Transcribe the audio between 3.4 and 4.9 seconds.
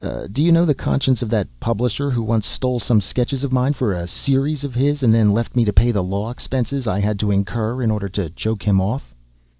of mine for a 'series' of